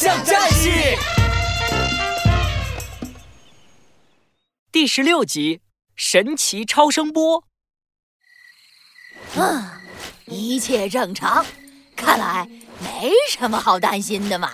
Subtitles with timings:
[0.00, 0.70] 象战士
[4.72, 5.60] 第十六集：
[5.94, 7.44] 神奇超声波。
[9.36, 9.82] 啊，
[10.24, 11.44] 一切正常，
[11.94, 12.48] 看来
[12.78, 14.50] 没什么好担心的嘛。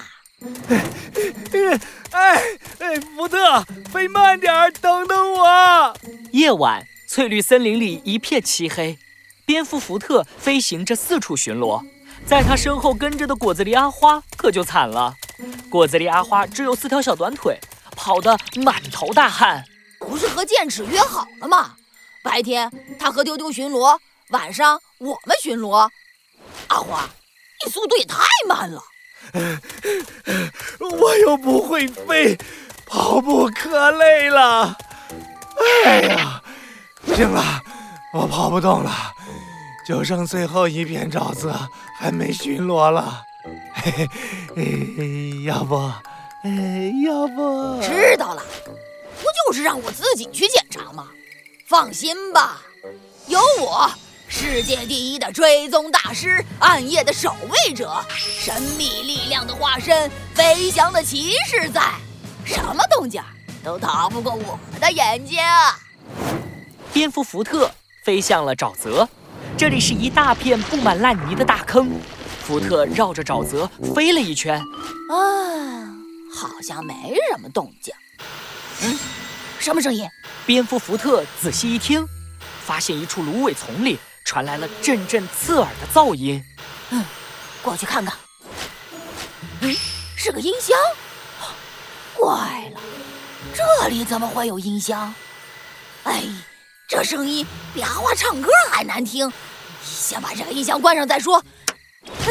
[2.11, 2.43] 哎
[2.81, 5.97] 哎，福特，飞慢点儿，等等我。
[6.33, 8.99] 夜晚，翠绿森林里一片漆黑，
[9.45, 11.87] 蝙蝠福特飞行着四处巡逻，
[12.27, 15.15] 在他身后跟着的果子狸阿花可就惨了。
[15.77, 17.61] 果子狸阿花只有四条小短腿，
[17.95, 18.35] 跑得
[18.65, 19.63] 满头大汗。
[20.01, 21.75] 不是和剑齿约好了吗？
[22.25, 23.99] 白天他和丢丢巡逻，
[24.31, 25.87] 晚上我们巡逻。
[26.69, 27.07] 阿花，
[27.63, 28.83] 你速度也太慢了。
[30.99, 32.39] 我又不会飞，
[32.87, 34.75] 跑步可累了。
[35.85, 36.43] 哎呀，
[37.15, 37.63] 行了，
[38.15, 38.91] 我跑不动了，
[39.87, 41.55] 就剩最后一片沼泽
[41.99, 43.23] 还没巡逻了。
[43.87, 44.09] 嘿
[44.57, 45.77] 嘿，要不，
[47.05, 47.81] 要不？
[47.81, 48.43] 知道了，
[49.21, 51.07] 不就是让我自己去检查吗？
[51.69, 52.63] 放心吧，
[53.29, 53.89] 有我。
[54.29, 61.81] 世界第一的追踪大师，暗夜的守卫者，神秘力量的化身，飞翔的骑士在，
[62.45, 63.23] 什么动静
[63.63, 65.39] 都逃不过我的眼睛。
[66.93, 67.71] 蝙蝠福特
[68.03, 69.09] 飞向了沼泽，
[69.57, 72.01] 这里是一大片布满烂泥的大坑。
[72.47, 74.63] 福特绕着沼泽飞了一圈，啊，
[76.33, 77.93] 好像没什么动静。
[78.83, 78.97] 嗯，
[79.59, 80.09] 什么声音？
[80.47, 82.07] 蝙蝠福特仔细一听，
[82.65, 83.99] 发现一处芦苇丛里。
[84.25, 86.41] 传来了阵阵刺耳的噪音，
[86.91, 87.05] 嗯，
[87.63, 88.17] 过去看看。
[89.61, 89.75] 嗯，
[90.17, 90.77] 是个音箱。
[92.15, 92.81] 怪了，
[93.55, 95.13] 这里怎么会有音箱？
[96.05, 96.23] 哎，
[96.89, 99.33] 这声音比阿花唱歌还难听。
[99.85, 101.43] 先把这个音箱关上再说。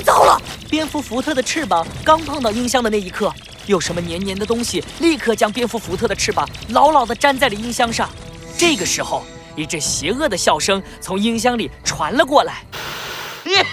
[0.01, 0.41] 糟了！
[0.69, 3.33] 蝙蝠福特的翅膀刚碰到音箱的那一刻，
[3.65, 8.09] 有什么黏黏的东西立刻将蝙蝠福特的翅膀牢牢地粘在了音箱上。
[8.57, 9.23] 这个时候。
[9.57, 12.65] 一阵邪恶的笑声从音箱里传了过来。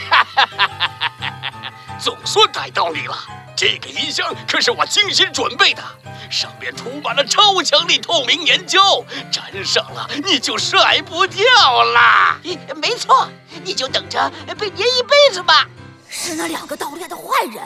[0.08, 0.90] 哈哈哈哈
[1.20, 1.72] 哈！
[1.98, 3.16] 总算逮到你了！
[3.56, 5.82] 这个音箱可是我精心准备的，
[6.30, 11.44] 上面涂满了超强力透明粘胶，粘上了你就甩不掉
[11.82, 12.38] 啦！
[12.76, 13.28] 没错，
[13.64, 15.66] 你就等着被粘一辈子吧！
[16.14, 17.62] 是那两个盗猎的坏人！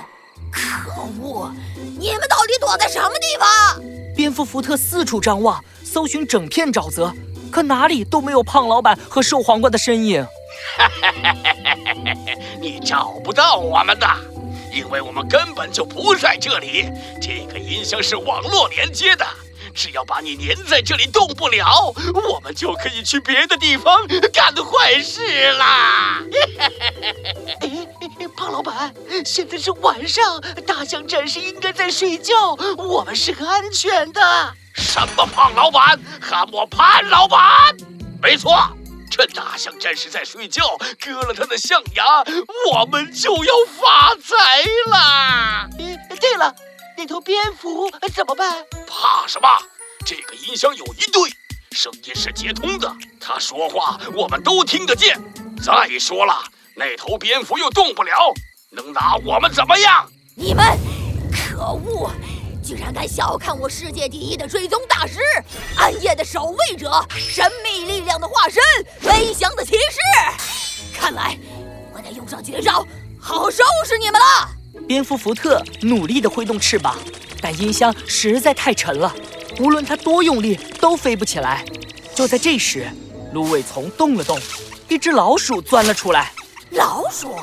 [0.52, 1.52] 可恶！
[1.98, 3.82] 你们到底躲在什么地方？
[4.14, 7.12] 蝙蝠福特四处张望，搜寻整片沼泽。
[7.50, 10.24] 可哪里都没有胖老板和瘦黄瓜的身影。
[12.62, 14.06] 你找不到我们的，
[14.72, 16.88] 因为我们根本就不在这里。
[17.20, 19.26] 这个音箱是网络连接的，
[19.74, 26.22] 只要把你粘在这里动不了，我们就可以去别的地方干坏事啦。
[29.24, 34.54] 现在是晚上，大象战士应该在睡觉，我们是安全的。
[34.74, 37.74] 什么胖老板喊我潘老板？
[38.22, 38.54] 没错，
[39.10, 42.04] 趁大象战士在睡觉，割了他的象牙，
[42.70, 45.68] 我们就要发财啦！
[46.20, 46.54] 对了，
[46.96, 48.64] 那头蝙蝠怎么办？
[48.86, 49.48] 怕什么？
[50.04, 51.30] 这个音箱有一对，
[51.72, 55.18] 声音是接通的，他说话我们都听得见。
[55.62, 56.42] 再说了，
[56.74, 58.32] 那头蝙蝠又动不了，
[58.76, 60.06] 能拿我们怎么样？
[60.34, 60.62] 你们
[61.32, 62.10] 可恶！
[62.62, 65.18] 居然敢小看我世界第一的追踪大师，
[65.78, 68.62] 暗夜的守卫者，神秘力量的化身，
[69.00, 70.92] 飞翔的骑士！
[70.94, 71.38] 看来
[71.94, 72.86] 我得用上绝招，
[73.18, 74.48] 好好收拾你们了。
[74.86, 76.98] 蝙蝠福特努力地挥动翅膀，
[77.40, 79.14] 但音箱实在太沉了，
[79.58, 81.64] 无论他多用力都飞不起来。
[82.14, 82.86] 就在这时，
[83.32, 84.38] 芦苇丛动了动，
[84.88, 86.30] 一只老鼠钻了出来。
[86.70, 87.38] 老鼠，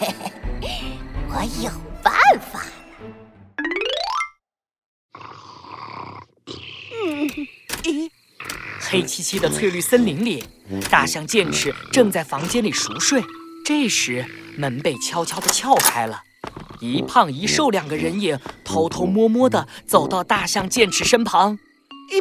[1.28, 1.70] 我有
[2.02, 2.72] 办法了。
[6.92, 8.10] 嗯。
[8.80, 10.42] 黑漆漆的翠绿森林里，
[10.90, 13.22] 大象剑齿正在房间里熟睡。
[13.64, 16.22] 这时，门被悄悄地撬开了，
[16.80, 21.58] 一胖一瘦两个人影偷偷摸摸地走到大象剑齿身旁。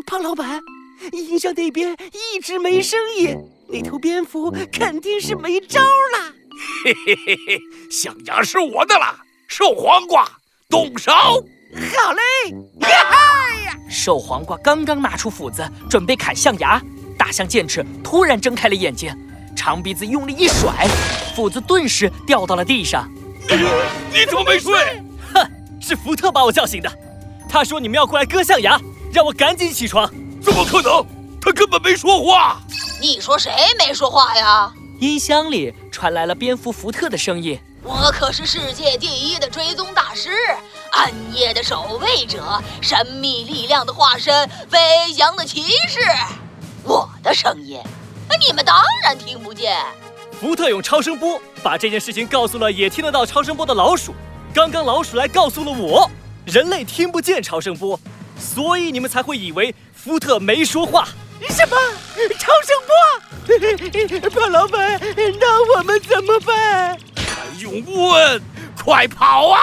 [0.06, 0.62] 胖老板，
[1.12, 1.98] 音箱那边
[2.34, 3.36] 一直没声音，
[3.70, 6.29] 那头蝙蝠肯定是没招了。
[6.84, 7.62] 嘿嘿嘿嘿，
[7.92, 9.16] 象牙是我的了，
[9.48, 10.26] 瘦黄瓜，
[10.70, 11.12] 动手！
[11.12, 12.22] 好嘞！
[12.88, 13.76] 呀！
[13.90, 16.82] 瘦黄瓜刚刚拿出斧子准备砍象牙，
[17.18, 19.14] 大象剑齿突然睁开了眼睛，
[19.56, 20.88] 长鼻子用力一甩，
[21.36, 23.10] 斧子顿时掉到了地上。
[24.12, 25.02] 你怎么没睡？
[25.34, 25.46] 哼，
[25.82, 26.92] 是福特把我叫醒的，
[27.50, 28.80] 他说你们要过来割象牙，
[29.12, 30.10] 让我赶紧起床。
[30.42, 31.06] 怎么可能？
[31.42, 32.62] 他根本没说话。
[33.02, 34.72] 你说谁没说话呀？
[35.00, 37.58] 音箱里传来了蝙蝠福特的声音。
[37.84, 40.30] 我可是世界第一的追踪大师，
[40.92, 44.78] 暗夜的守卫者，神秘力量的化身，飞
[45.14, 46.02] 翔的骑士。
[46.84, 47.80] 我的声音，
[48.46, 49.78] 你们当然听不见。
[50.38, 54.14] 福特用超声波把这件事情告诉了也听得到超声波的老鼠。
[54.54, 56.12] 刚刚老鼠来告诉了我，
[56.46, 57.98] 人类听不见超声波，
[58.38, 61.08] 所以你们才会以为福特没说话。
[61.50, 61.78] 什么？
[62.38, 62.76] 超声
[63.60, 64.30] 波？
[64.30, 65.00] 胖老板，
[65.40, 66.98] 那我们怎么办？
[67.16, 68.42] 还用问？
[68.84, 69.60] 快跑啊！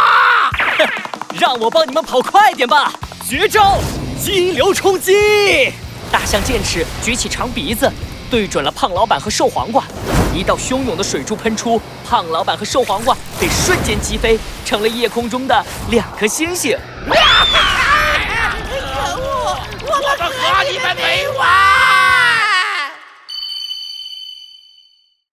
[1.40, 2.92] 让我帮你们跑快点吧！
[3.28, 3.78] 绝招：
[4.22, 5.72] 激流冲击！
[6.12, 7.90] 大象剑齿举起长鼻子，
[8.30, 9.82] 对准了胖老板和瘦黄瓜，
[10.34, 16.78] 一道汹涌的水柱喷出，胖老板和瘦黄瓜被瞬间击飞，成了夜空中的两颗星星。
[17.06, 17.14] 可
[19.16, 19.58] 恶！
[19.82, 21.75] 我们和你们没完！